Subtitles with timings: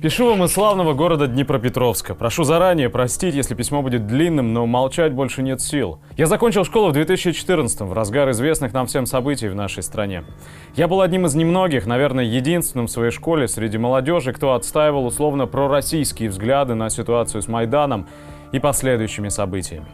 [0.00, 2.14] Пишу вам из славного города Днепропетровска.
[2.14, 5.98] Прошу заранее простить, если письмо будет длинным, но молчать больше нет сил.
[6.16, 10.22] Я закончил школу в 2014 в разгар известных нам всем событий в нашей стране.
[10.76, 15.48] Я был одним из немногих, наверное, единственным в своей школе среди молодежи, кто отстаивал условно
[15.48, 18.06] пророссийские взгляды на ситуацию с Майданом
[18.52, 19.86] и последующими событиями.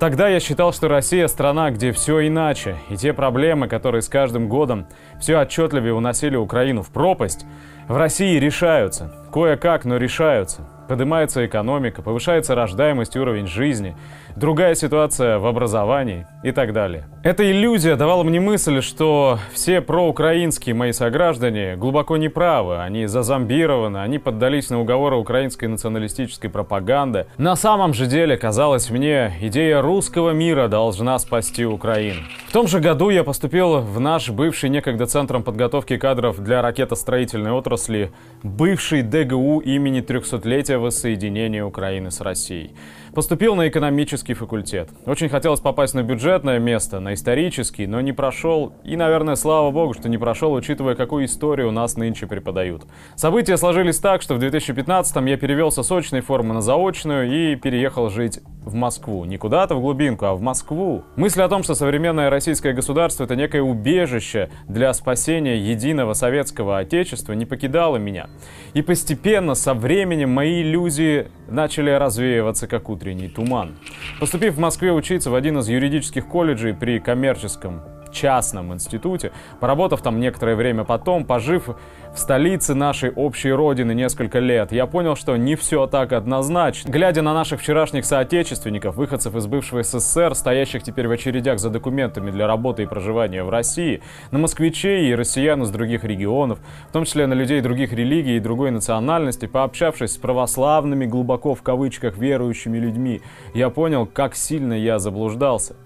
[0.00, 4.48] Тогда я считал, что Россия– страна, где все иначе, и те проблемы, которые с каждым
[4.48, 4.86] годом
[5.20, 7.44] все отчетливее уносили Украину в пропасть,
[7.86, 9.12] в России решаются.
[9.30, 10.62] Кое-как, но решаются.
[10.88, 13.94] Поднимается экономика, повышается рождаемость, уровень жизни,
[14.36, 17.04] другая ситуация в образовании и так далее.
[17.22, 24.18] Эта иллюзия давала мне мысль, что все проукраинские мои сограждане глубоко неправы, они зазомбированы, они
[24.18, 27.26] поддались на уговоры украинской националистической пропаганды.
[27.36, 32.22] На самом же деле, казалось мне, идея русского мира должна спасти Украину.
[32.48, 37.50] В том же году я поступил в наш бывший некогда центром подготовки кадров для ракетостроительной
[37.50, 38.12] отрасли,
[38.42, 42.70] бывший ДГУ имени 300-летия воссоединения Украины с Россией.
[43.14, 44.88] Поступил на экономический факультет.
[45.04, 48.72] Очень хотелось попасть на бюджетное место, на исторический, но не прошел.
[48.84, 52.84] И, наверное, слава богу, что не прошел, учитывая, какую историю у нас нынче преподают.
[53.16, 58.10] События сложились так, что в 2015-м я перевелся с очной формы на заочную и переехал
[58.10, 59.24] жить в Москву.
[59.24, 61.04] Не куда-то в глубинку, а в Москву.
[61.16, 67.32] Мысль о том, что современное российское государство— это некое убежище для спасения единого советского отечества,
[67.32, 68.28] не покидала меня.
[68.74, 73.76] И постепенно, со временем, мои иллюзии начали развеиваться, как утренний туман.
[74.18, 80.20] Поступив в Москве учиться в один из юридических колледжей при коммерческом частном институте, поработав там
[80.20, 81.68] некоторое время потом, пожив
[82.14, 86.90] в столице нашей общей родины несколько лет, я понял, что не все так однозначно.
[86.90, 92.30] Глядя на наших вчерашних соотечественников, выходцев из бывшего СССР, стоящих теперь в очередях за документами
[92.30, 97.04] для работы и проживания в России, на москвичей и россиян из других регионов, в том
[97.04, 102.78] числе на людей других религий и другой национальности, пообщавшись с православными, глубоко в кавычках, верующими
[102.78, 103.20] людьми,
[103.54, 105.76] я понял, как сильно я заблуждался.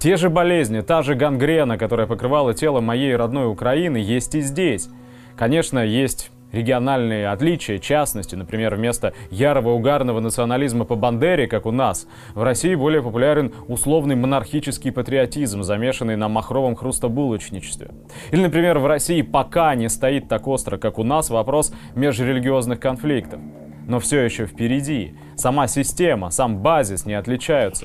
[0.00, 4.88] Те же болезни, та же гангрена, которая покрывала тело моей родной Украины, есть и здесь.
[5.36, 12.06] Конечно, есть региональные отличия, частности, например, вместо ярого угарного национализма по Бандере, как у нас,
[12.34, 17.90] в России более популярен условный монархический патриотизм, замешанный на махровом хрустобулочничестве.
[18.30, 23.38] Или, например, в России пока не стоит так остро, как у нас, вопрос межрелигиозных конфликтов.
[23.86, 25.12] Но все еще впереди.
[25.36, 27.84] Сама система, сам базис не отличаются.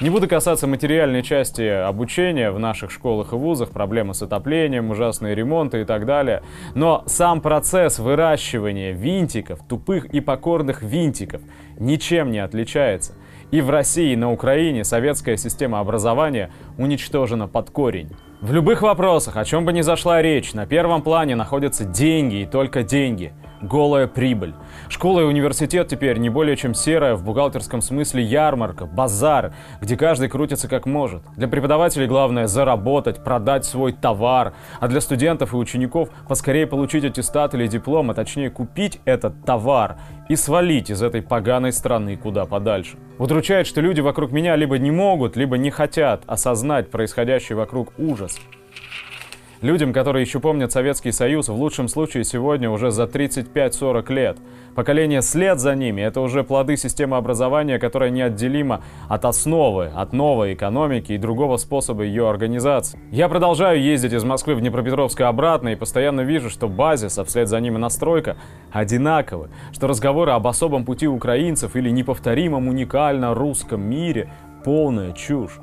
[0.00, 5.34] Не буду касаться материальной части обучения в наших школах и вузах, проблемы с отоплением, ужасные
[5.34, 6.42] ремонты и так далее.
[6.74, 11.42] Но сам процесс выращивания винтиков, тупых и покорных винтиков,
[11.78, 13.14] ничем не отличается.
[13.50, 18.10] И в России, и на Украине советская система образования уничтожена под корень.
[18.40, 22.46] В любых вопросах, о чем бы ни зашла речь, на первом плане находятся деньги и
[22.46, 24.54] только деньги– голая прибыль.
[24.88, 30.28] Школа и университет теперь не более чем серая в бухгалтерском смысле ярмарка, базар, где каждый
[30.28, 31.22] крутится как может.
[31.36, 37.54] Для преподавателей главное заработать, продать свой товар, а для студентов и учеников поскорее получить аттестат
[37.54, 39.96] или диплом, а точнее купить этот товар
[40.28, 42.96] и свалить из этой поганой страны куда подальше.
[43.18, 48.38] Удручает, что люди вокруг меня либо не могут, либо не хотят осознать происходящий вокруг ужас.
[49.62, 54.38] Людям, которые еще помнят Советский Союз, в лучшем случае сегодня уже за 35-40 лет.
[54.74, 60.54] Поколение след за ними– это уже плоды системы образования, которая неотделима от основы, от новой
[60.54, 62.98] экономики и другого способа ее организации.
[63.12, 67.24] Я продолжаю ездить из Москвы в Днепропетровск и обратно и постоянно вижу, что базис, а
[67.24, 68.36] вслед за ними настройка,
[68.72, 74.28] одинаковы, что разговоры об особом пути украинцев или неповторимом уникально русском мире–
[74.64, 75.60] полная чушь.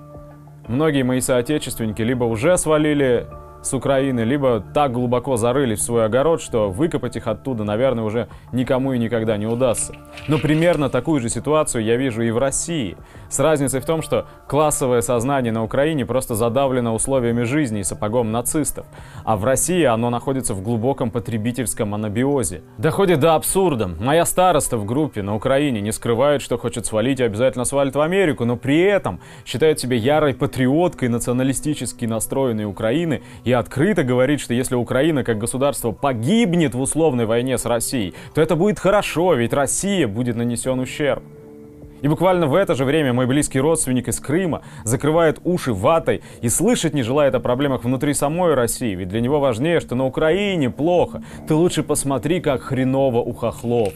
[0.69, 3.27] Многие мои соотечественники либо уже свалили
[3.61, 8.27] с Украины, либо так глубоко зарылись в свой огород, что выкопать их оттуда, наверное, уже
[8.51, 9.95] никому и никогда не удастся.
[10.27, 12.97] Но примерно такую же ситуацию я вижу и в России.
[13.29, 18.31] С разницей в том, что классовое сознание на Украине просто задавлено условиями жизни и сапогом
[18.31, 18.85] нацистов,
[19.23, 22.63] а в России оно находится в глубоком потребительском анабиозе.
[22.77, 23.87] Доходит до абсурда.
[23.87, 28.01] Моя староста в группе на Украине не скрывает, что хочет свалить и обязательно свалит в
[28.01, 34.53] Америку, но при этом считает себя ярой патриоткой националистически настроенной Украины и открыто говорит, что
[34.53, 39.53] если Украина как государство погибнет в условной войне с Россией, то это будет хорошо, ведь
[39.53, 41.23] Россия будет нанесен ущерб.
[42.03, 46.47] И буквально в это же время мой близкий родственник из Крыма закрывает уши ватой и
[46.47, 50.69] слышать не желает о проблемах внутри самой России, ведь для него важнее, что на Украине
[50.69, 51.23] плохо.
[51.47, 53.93] Ты лучше посмотри, как хреново у хохлов.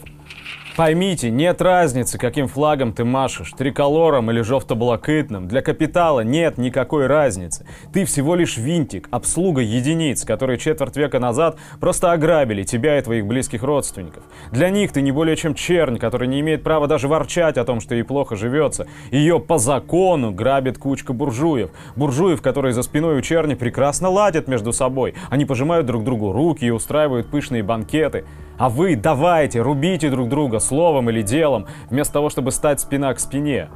[0.76, 5.46] Поймите, нет разницы, каким флагом ты машешь, триколором или жовто-блакитным.
[5.46, 7.64] Для капитала нет никакой разницы.
[7.92, 13.24] Ты всего лишь винтик, обслуга единиц, которые четверть века назад просто ограбили тебя и твоих
[13.24, 14.24] близких родственников.
[14.50, 17.78] Для них ты не более чем чернь, который не имеет права даже ворчать о том,
[17.78, 18.88] что ей плохо живется.
[19.12, 21.70] Ее по закону грабит кучка буржуев.
[21.94, 25.14] Буржуев, которые за спиной у черни прекрасно ладят между собой.
[25.30, 28.24] Они пожимают друг другу руки и устраивают пышные банкеты.
[28.56, 33.20] А вы давайте, рубите друг друга словом или делом, вместо того, чтобы стать спина к
[33.20, 33.68] спине.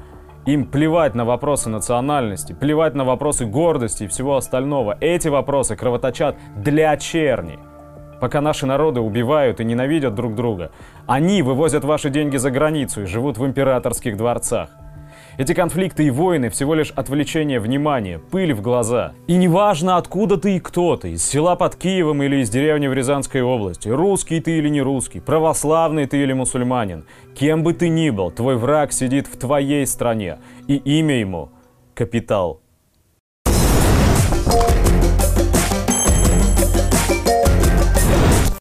[0.47, 4.97] Им плевать на вопросы национальности, плевать на вопросы гордости и всего остального.
[5.01, 7.59] Эти вопросы кровоточат для черни.
[8.21, 10.73] Пока наши народы убивают и ненавидят друг друга,
[11.07, 14.71] они вывозят ваши деньги за границу и живут в императорских дворцах.
[15.39, 19.13] Эти конфликты и войны всего лишь отвлечение внимания, пыль в глаза.
[19.29, 22.93] И неважно, откуда ты и кто ты, из села под Киевом или из деревни в
[22.93, 27.05] Рязанской области, русский ты или не русский, православный ты или мусульманин,
[27.37, 31.51] кем бы ты ни был, твой враг сидит в твоей стране, и имя ему–
[31.95, 32.61] капитал.